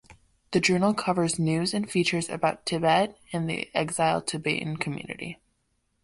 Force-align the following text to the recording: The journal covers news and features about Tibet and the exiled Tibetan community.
The 0.49 0.59
journal 0.59 0.95
covers 0.95 1.37
news 1.37 1.75
and 1.75 1.87
features 1.87 2.27
about 2.27 2.65
Tibet 2.65 3.19
and 3.31 3.47
the 3.47 3.69
exiled 3.75 4.25
Tibetan 4.25 4.77
community. 4.77 5.37